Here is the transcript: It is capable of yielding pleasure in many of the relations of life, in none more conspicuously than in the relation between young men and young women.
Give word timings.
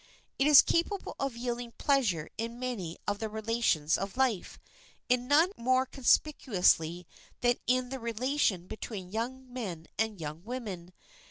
It 0.39 0.47
is 0.47 0.63
capable 0.63 1.15
of 1.19 1.37
yielding 1.37 1.73
pleasure 1.77 2.31
in 2.35 2.57
many 2.57 2.97
of 3.07 3.19
the 3.19 3.29
relations 3.29 3.99
of 3.99 4.17
life, 4.17 4.57
in 5.09 5.27
none 5.27 5.51
more 5.57 5.85
conspicuously 5.85 7.05
than 7.41 7.57
in 7.67 7.89
the 7.89 7.99
relation 7.99 8.65
between 8.65 9.11
young 9.11 9.53
men 9.53 9.85
and 9.99 10.19
young 10.19 10.43
women. 10.43 10.91